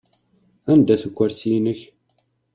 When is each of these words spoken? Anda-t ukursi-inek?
Anda-t 0.71 1.03
ukursi-inek? 1.07 1.81